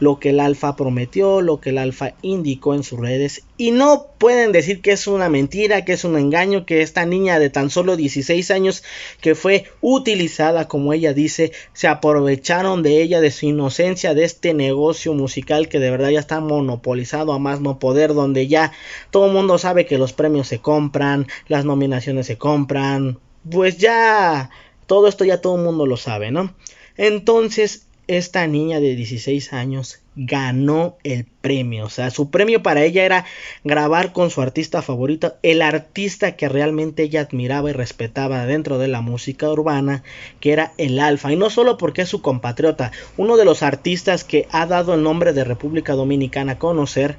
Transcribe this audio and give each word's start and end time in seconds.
lo 0.00 0.18
que 0.18 0.30
el 0.30 0.40
alfa 0.40 0.76
prometió, 0.76 1.40
lo 1.40 1.60
que 1.60 1.70
el 1.70 1.78
alfa 1.78 2.14
indicó 2.22 2.74
en 2.74 2.82
sus 2.82 2.98
redes 2.98 3.42
y 3.56 3.70
no 3.70 4.08
pueden 4.18 4.52
decir 4.52 4.82
que 4.82 4.92
es 4.92 5.06
una 5.06 5.28
mentira, 5.28 5.84
que 5.84 5.94
es 5.94 6.04
un 6.04 6.18
engaño, 6.18 6.66
que 6.66 6.82
esta 6.82 7.06
niña 7.06 7.38
de 7.38 7.48
tan 7.48 7.70
solo 7.70 7.96
16 7.96 8.50
años 8.50 8.84
que 9.20 9.34
fue 9.34 9.64
utilizada 9.80 10.68
como 10.68 10.92
ella 10.92 11.14
dice, 11.14 11.52
se 11.72 11.88
aprovecharon 11.88 12.82
de 12.82 13.02
ella, 13.02 13.20
de 13.20 13.30
su 13.30 13.46
inocencia, 13.46 14.14
de 14.14 14.24
este 14.24 14.52
negocio 14.52 15.14
musical 15.14 15.68
que 15.68 15.78
de 15.78 15.90
verdad 15.90 16.10
ya 16.10 16.20
está 16.20 16.40
monopolizado 16.40 17.32
a 17.32 17.38
más 17.38 17.60
no 17.60 17.78
poder, 17.78 18.12
donde 18.12 18.46
ya 18.46 18.72
todo 19.10 19.26
el 19.26 19.32
mundo 19.32 19.58
sabe 19.58 19.86
que 19.86 19.98
los 19.98 20.12
premios 20.12 20.48
se 20.48 20.58
compran, 20.58 21.26
las 21.48 21.64
nominaciones 21.64 22.26
se 22.26 22.36
compran, 22.36 23.18
pues 23.50 23.78
ya 23.78 24.50
todo 24.86 25.08
esto 25.08 25.24
ya 25.24 25.40
todo 25.40 25.56
el 25.56 25.62
mundo 25.62 25.86
lo 25.86 25.96
sabe, 25.96 26.30
¿no? 26.30 26.54
Entonces 26.96 27.85
esta 28.08 28.46
niña 28.46 28.80
de 28.80 28.94
16 28.94 29.52
años 29.52 30.00
ganó 30.16 30.96
el 31.04 31.24
premio. 31.24 31.84
O 31.84 31.90
sea, 31.90 32.10
su 32.10 32.30
premio 32.30 32.62
para 32.62 32.82
ella 32.82 33.04
era 33.04 33.24
grabar 33.64 34.12
con 34.12 34.30
su 34.30 34.40
artista 34.40 34.82
favorito, 34.82 35.36
el 35.42 35.62
artista 35.62 36.36
que 36.36 36.48
realmente 36.48 37.02
ella 37.02 37.22
admiraba 37.22 37.70
y 37.70 37.72
respetaba 37.72 38.46
dentro 38.46 38.78
de 38.78 38.88
la 38.88 39.00
música 39.00 39.50
urbana, 39.50 40.02
que 40.40 40.52
era 40.52 40.72
el 40.78 40.98
Alfa. 40.98 41.32
Y 41.32 41.36
no 41.36 41.50
solo 41.50 41.76
porque 41.76 42.02
es 42.02 42.08
su 42.08 42.22
compatriota, 42.22 42.92
uno 43.16 43.36
de 43.36 43.44
los 43.44 43.62
artistas 43.62 44.24
que 44.24 44.46
ha 44.50 44.66
dado 44.66 44.94
el 44.94 45.02
nombre 45.02 45.32
de 45.32 45.44
República 45.44 45.94
Dominicana 45.94 46.52
a 46.52 46.58
conocer 46.58 47.18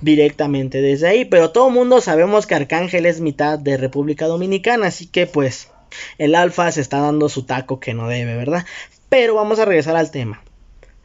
directamente 0.00 0.80
desde 0.80 1.08
ahí. 1.08 1.24
Pero 1.24 1.50
todo 1.50 1.68
el 1.68 1.74
mundo 1.74 2.00
sabemos 2.00 2.46
que 2.46 2.54
Arcángel 2.54 3.06
es 3.06 3.20
mitad 3.20 3.58
de 3.58 3.76
República 3.76 4.26
Dominicana, 4.26 4.86
así 4.88 5.06
que 5.06 5.26
pues 5.26 5.70
el 6.18 6.34
Alfa 6.34 6.70
se 6.70 6.80
está 6.80 7.00
dando 7.00 7.28
su 7.28 7.44
taco 7.44 7.80
que 7.80 7.94
no 7.94 8.08
debe, 8.08 8.36
¿verdad? 8.36 8.64
Pero 9.08 9.34
vamos 9.34 9.58
a 9.58 9.64
regresar 9.64 9.96
al 9.96 10.10
tema. 10.10 10.42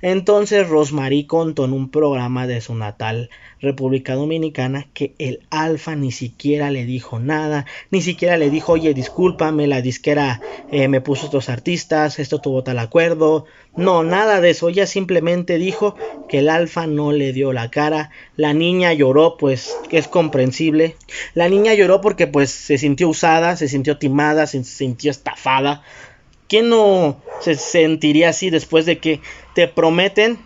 Entonces 0.03 0.67
Rosmarie 0.67 1.27
contó 1.27 1.63
en 1.63 1.71
un 1.71 1.89
programa 1.89 2.45
de 2.45 2.59
su 2.59 2.75
natal 2.75 3.29
República 3.61 4.15
Dominicana 4.15 4.85
que 4.93 5.15
el 5.17 5.39
Alfa 5.49 5.95
ni 5.95 6.11
siquiera 6.11 6.71
le 6.71 6.83
dijo 6.83 7.19
nada, 7.19 7.65
ni 7.89 8.01
siquiera 8.01 8.35
le 8.35 8.49
dijo, 8.49 8.73
oye, 8.73 8.93
discúlpame, 8.93 9.65
la 9.65 9.81
disquera 9.81 10.41
eh, 10.69 10.89
me 10.89 10.99
puso 10.99 11.27
estos 11.27 11.47
artistas, 11.47 12.19
esto 12.19 12.41
tuvo 12.41 12.65
tal 12.65 12.79
acuerdo. 12.79 13.45
No, 13.77 14.03
nada 14.03 14.41
de 14.41 14.49
eso, 14.49 14.67
ella 14.67 14.87
simplemente 14.87 15.57
dijo 15.57 15.95
que 16.27 16.39
el 16.39 16.49
Alfa 16.49 16.85
no 16.85 17.13
le 17.13 17.31
dio 17.31 17.53
la 17.53 17.71
cara. 17.71 18.09
La 18.35 18.53
niña 18.53 18.91
lloró, 18.91 19.37
pues 19.37 19.73
es 19.89 20.09
comprensible. 20.09 20.97
La 21.33 21.47
niña 21.47 21.75
lloró 21.75 22.01
porque 22.01 22.27
pues 22.27 22.51
se 22.51 22.77
sintió 22.77 23.07
usada, 23.07 23.55
se 23.55 23.69
sintió 23.69 23.97
timada, 23.97 24.47
se 24.47 24.65
sintió 24.65 25.11
estafada 25.11 25.81
¿Quién 26.47 26.69
no 26.69 27.21
se 27.41 27.55
sentiría 27.55 28.29
así 28.29 28.49
después 28.49 28.85
de 28.85 28.99
que 28.99 29.21
te 29.55 29.67
prometen 29.67 30.39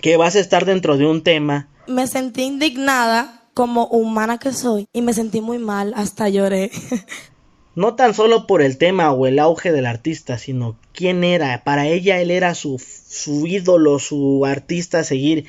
que 0.00 0.16
vas 0.16 0.36
a 0.36 0.40
estar 0.40 0.64
dentro 0.64 0.96
de 0.96 1.06
un 1.06 1.22
tema? 1.22 1.68
Me 1.86 2.06
sentí 2.06 2.42
indignada 2.42 3.48
como 3.54 3.86
humana 3.86 4.38
que 4.38 4.52
soy 4.52 4.86
y 4.92 5.02
me 5.02 5.14
sentí 5.14 5.40
muy 5.40 5.58
mal, 5.58 5.94
hasta 5.96 6.28
lloré. 6.28 6.70
no 7.76 7.94
tan 7.94 8.14
solo 8.14 8.46
por 8.46 8.62
el 8.62 8.78
tema 8.78 9.12
o 9.12 9.26
el 9.26 9.38
auge 9.38 9.70
del 9.70 9.86
artista, 9.86 10.38
sino 10.38 10.76
quién 10.92 11.22
era. 11.22 11.62
Para 11.62 11.86
ella 11.86 12.20
él 12.20 12.30
era 12.30 12.54
su, 12.54 12.78
su 12.78 13.46
ídolo, 13.46 13.98
su 13.98 14.44
artista 14.46 15.00
a 15.00 15.04
seguir. 15.04 15.46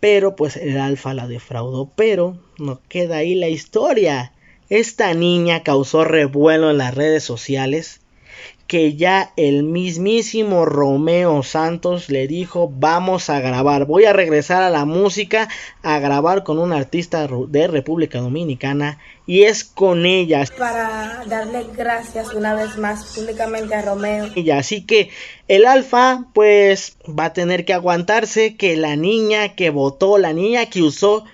Pero 0.00 0.36
pues 0.36 0.56
el 0.56 0.78
alfa 0.78 1.14
la 1.14 1.28
defraudó. 1.28 1.90
Pero 1.96 2.36
no 2.58 2.80
queda 2.88 3.18
ahí 3.18 3.36
la 3.36 3.48
historia. 3.48 4.32
Esta 4.68 5.14
niña 5.14 5.62
causó 5.62 6.04
revuelo 6.04 6.70
en 6.70 6.78
las 6.78 6.94
redes 6.94 7.22
sociales 7.22 8.00
que 8.66 8.96
ya 8.96 9.32
el 9.36 9.62
mismísimo 9.62 10.64
Romeo 10.64 11.42
Santos 11.42 12.08
le 12.08 12.26
dijo 12.26 12.72
vamos 12.74 13.30
a 13.30 13.40
grabar, 13.40 13.86
voy 13.86 14.04
a 14.04 14.12
regresar 14.12 14.62
a 14.62 14.70
la 14.70 14.84
música 14.84 15.48
a 15.82 15.98
grabar 15.98 16.42
con 16.42 16.58
un 16.58 16.72
artista 16.72 17.28
de 17.48 17.66
República 17.68 18.18
Dominicana 18.18 18.98
y 19.26 19.42
es 19.44 19.64
con 19.64 20.06
ella. 20.06 20.44
Para 20.58 21.24
darle 21.26 21.66
gracias 21.76 22.32
una 22.34 22.54
vez 22.54 22.76
más 22.78 23.16
públicamente 23.16 23.74
a 23.74 23.82
Romeo. 23.82 24.30
Y 24.34 24.50
así 24.50 24.82
que 24.82 25.10
el 25.48 25.66
alfa 25.66 26.24
pues 26.32 26.96
va 27.06 27.26
a 27.26 27.32
tener 27.32 27.64
que 27.64 27.74
aguantarse 27.74 28.56
que 28.56 28.76
la 28.76 28.96
niña 28.96 29.54
que 29.54 29.70
votó, 29.70 30.18
la 30.18 30.32
niña 30.32 30.66
que 30.66 30.82
usó, 30.82 31.24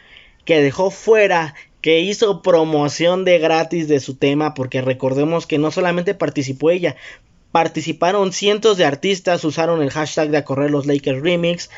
que 0.44 0.60
dejó 0.60 0.90
fuera 0.90 1.54
que 1.82 2.00
hizo 2.00 2.40
promoción 2.42 3.24
de 3.24 3.38
gratis 3.38 3.88
de 3.88 4.00
su 4.00 4.14
tema, 4.14 4.54
porque 4.54 4.80
recordemos 4.80 5.46
que 5.46 5.58
no 5.58 5.70
solamente 5.70 6.14
participó 6.14 6.70
ella, 6.70 6.96
participaron 7.50 8.32
cientos 8.32 8.78
de 8.78 8.86
artistas, 8.86 9.44
usaron 9.44 9.82
el 9.82 9.90
hashtag 9.90 10.30
de 10.30 10.44
correr 10.44 10.70
los 10.70 10.86
Lakers 10.86 11.20
Remix, 11.20 11.70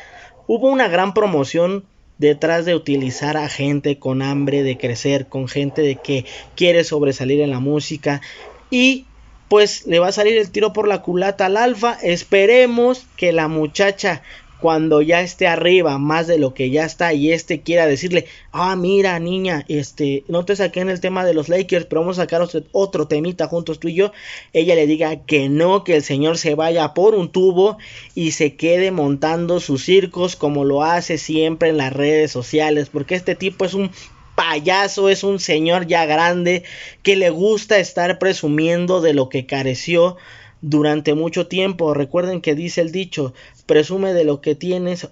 hubo 0.47 0.69
una 0.69 0.87
gran 0.87 1.13
promoción 1.13 1.83
detrás 2.19 2.65
de 2.65 2.75
utilizar 2.75 3.35
a 3.35 3.49
gente 3.49 3.99
con 3.99 4.21
hambre 4.21 4.63
de 4.63 4.77
crecer, 4.77 5.27
con 5.27 5.47
gente 5.47 5.81
de 5.81 5.95
que 5.95 6.25
quiere 6.55 6.83
sobresalir 6.83 7.41
en 7.41 7.49
la 7.49 7.59
música 7.59 8.21
y 8.69 9.05
pues 9.49 9.85
le 9.85 9.99
va 9.99 10.07
a 10.07 10.13
salir 10.13 10.37
el 10.37 10.51
tiro 10.51 10.71
por 10.71 10.87
la 10.87 11.01
culata 11.01 11.47
al 11.47 11.57
alfa. 11.57 11.97
Esperemos 12.01 13.05
que 13.17 13.31
la 13.31 13.47
muchacha 13.47 14.23
cuando 14.65 15.03
ya 15.03 15.21
esté 15.21 15.45
arriba 15.45 15.99
más 15.99 16.25
de 16.25 16.39
lo 16.39 16.55
que 16.55 16.71
ya 16.71 16.85
está 16.85 17.13
y 17.13 17.31
este 17.31 17.61
quiera 17.61 17.85
decirle, 17.85 18.25
ah, 18.51 18.75
mira 18.75 19.19
niña, 19.19 19.63
este, 19.67 20.23
no 20.27 20.43
te 20.43 20.55
saqué 20.55 20.79
en 20.79 20.89
el 20.89 20.99
tema 21.01 21.23
de 21.23 21.35
los 21.35 21.49
Lakers, 21.49 21.85
pero 21.85 22.01
vamos 22.01 22.17
a 22.17 22.23
sacar 22.23 22.43
otro 22.71 23.07
temita 23.07 23.45
juntos 23.45 23.79
tú 23.79 23.89
y 23.89 23.93
yo, 23.93 24.11
ella 24.53 24.73
le 24.73 24.87
diga 24.87 25.23
que 25.27 25.49
no, 25.49 25.83
que 25.83 25.97
el 25.97 26.01
señor 26.01 26.39
se 26.39 26.55
vaya 26.55 26.95
por 26.95 27.13
un 27.13 27.29
tubo 27.29 27.77
y 28.15 28.31
se 28.31 28.55
quede 28.55 28.89
montando 28.89 29.59
sus 29.59 29.85
circos 29.85 30.35
como 30.35 30.65
lo 30.65 30.81
hace 30.81 31.19
siempre 31.19 31.69
en 31.69 31.77
las 31.77 31.93
redes 31.93 32.31
sociales, 32.31 32.89
porque 32.91 33.13
este 33.13 33.35
tipo 33.35 33.65
es 33.65 33.75
un 33.75 33.91
payaso, 34.33 35.09
es 35.09 35.23
un 35.23 35.39
señor 35.39 35.85
ya 35.85 36.07
grande 36.07 36.63
que 37.03 37.15
le 37.15 37.29
gusta 37.29 37.77
estar 37.77 38.17
presumiendo 38.17 38.99
de 38.99 39.13
lo 39.13 39.29
que 39.29 39.45
careció 39.45 40.17
durante 40.61 41.13
mucho 41.13 41.45
tiempo. 41.45 41.93
Recuerden 41.93 42.41
que 42.41 42.55
dice 42.55 42.81
el 42.81 42.91
dicho, 42.91 43.33
presume 43.65 44.13
de 44.13 44.25
lo 44.25 44.41
que 44.41 44.55
tienes. 44.55 45.09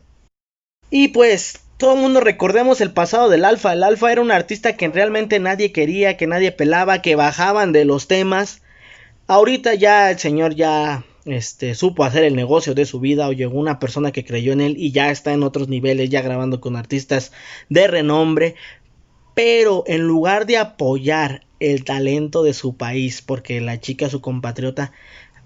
Y 0.89 1.09
pues 1.09 1.61
todo 1.77 1.95
el 1.95 2.01
mundo 2.01 2.19
recordemos 2.19 2.81
el 2.81 2.91
pasado 2.91 3.29
del 3.29 3.45
Alfa. 3.45 3.73
El 3.73 3.83
Alfa 3.83 4.11
era 4.11 4.21
un 4.21 4.31
artista 4.31 4.77
que 4.77 4.88
realmente 4.88 5.39
nadie 5.39 5.71
quería, 5.71 6.17
que 6.17 6.27
nadie 6.27 6.51
pelaba, 6.51 7.01
que 7.01 7.15
bajaban 7.15 7.71
de 7.71 7.85
los 7.85 8.07
temas. 8.07 8.61
Ahorita 9.27 9.73
ya 9.73 10.11
el 10.11 10.19
señor 10.19 10.55
ya 10.55 11.03
este, 11.25 11.73
supo 11.75 12.03
hacer 12.03 12.23
el 12.23 12.35
negocio 12.35 12.73
de 12.73 12.85
su 12.85 13.00
vida 13.00 13.27
o 13.27 13.33
llegó 13.33 13.57
una 13.57 13.79
persona 13.79 14.11
que 14.11 14.25
creyó 14.25 14.53
en 14.53 14.61
él 14.61 14.75
y 14.77 14.91
ya 14.91 15.09
está 15.11 15.33
en 15.33 15.44
otros 15.44 15.67
niveles, 15.67 16.09
ya 16.09 16.21
grabando 16.21 16.61
con 16.61 16.75
artistas 16.75 17.31
de 17.69 17.88
renombre. 17.88 18.56
Pero 19.33 19.83
en 19.88 20.03
lugar 20.03 20.45
de 20.45 20.57
apoyar 20.57 21.45
el 21.59 21.85
talento 21.85 22.44
de 22.44 22.53
su 22.53 22.77
país, 22.77 23.21
porque 23.21 23.61
la 23.61 23.79
chica, 23.79 24.09
su 24.09 24.21
compatriota, 24.21 24.91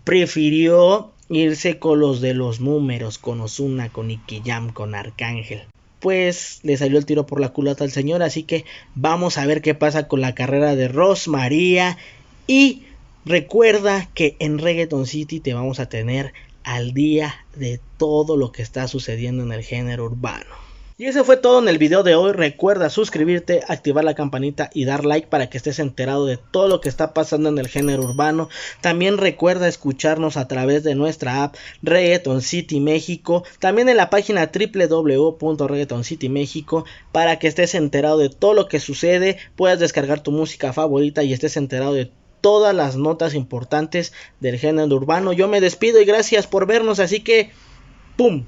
prefirió 0.03 1.13
irse 1.29 1.79
con 1.79 1.99
los 1.99 2.21
de 2.21 2.33
los 2.33 2.59
números, 2.59 3.17
con 3.17 3.41
Osuna, 3.41 3.89
con 3.89 4.09
Ikiyam, 4.09 4.71
con 4.71 4.95
Arcángel. 4.95 5.63
Pues 5.99 6.59
le 6.63 6.77
salió 6.77 6.97
el 6.97 7.05
tiro 7.05 7.25
por 7.25 7.39
la 7.39 7.49
culata 7.49 7.83
al 7.83 7.91
señor, 7.91 8.21
así 8.21 8.43
que 8.43 8.65
vamos 8.95 9.37
a 9.37 9.45
ver 9.45 9.61
qué 9.61 9.73
pasa 9.73 10.07
con 10.07 10.21
la 10.21 10.35
carrera 10.35 10.75
de 10.75 10.87
Rosmaría 10.87 11.97
y 12.45 12.83
Recuerda 13.27 14.09
que 14.13 14.37
en 14.39 14.57
Reggaeton 14.57 15.05
City 15.05 15.41
te 15.41 15.53
vamos 15.53 15.81
a 15.81 15.89
tener 15.89 16.31
al 16.63 16.93
día 16.93 17.35
de 17.57 17.81
todo 17.97 18.37
lo 18.37 18.53
que 18.53 18.61
está 18.61 18.87
sucediendo 18.87 19.43
en 19.43 19.51
el 19.51 19.63
género 19.63 20.05
urbano. 20.05 20.66
Y 20.99 21.05
eso 21.05 21.23
fue 21.23 21.37
todo 21.37 21.59
en 21.59 21.67
el 21.67 21.77
video 21.77 22.01
de 22.01 22.15
hoy. 22.15 22.31
Recuerda 22.31 22.89
suscribirte, 22.89 23.61
activar 23.67 24.03
la 24.03 24.15
campanita 24.15 24.71
y 24.73 24.85
dar 24.85 25.05
like 25.05 25.27
para 25.27 25.47
que 25.47 25.57
estés 25.57 25.77
enterado 25.77 26.25
de 26.25 26.37
todo 26.37 26.67
lo 26.67 26.81
que 26.81 26.89
está 26.89 27.13
pasando 27.13 27.49
en 27.49 27.59
el 27.59 27.67
género 27.67 28.01
urbano. 28.01 28.49
También 28.81 29.19
recuerda 29.19 29.67
escucharnos 29.67 30.37
a 30.37 30.47
través 30.47 30.83
de 30.83 30.95
nuestra 30.95 31.43
app 31.43 31.55
Reggaeton 31.83 32.41
City 32.41 32.79
México. 32.79 33.43
También 33.59 33.89
en 33.89 33.97
la 33.97 34.09
página 34.09 34.49
www.reggaetoncitymexico 34.51 36.85
para 37.11 37.37
que 37.37 37.47
estés 37.47 37.75
enterado 37.75 38.17
de 38.17 38.29
todo 38.29 38.55
lo 38.55 38.67
que 38.67 38.79
sucede. 38.79 39.37
Puedas 39.55 39.77
descargar 39.77 40.21
tu 40.21 40.31
música 40.31 40.73
favorita 40.73 41.21
y 41.21 41.31
estés 41.31 41.57
enterado 41.57 41.93
de 41.93 42.09
todas 42.41 42.73
las 42.73 42.95
notas 42.95 43.35
importantes 43.35 44.13
del 44.39 44.57
género 44.57 44.95
urbano. 44.95 45.31
Yo 45.31 45.47
me 45.47 45.61
despido 45.61 46.01
y 46.01 46.05
gracias 46.05 46.47
por 46.47 46.65
vernos, 46.65 46.99
así 46.99 47.19
que 47.19 47.51
¡pum! 48.15 48.45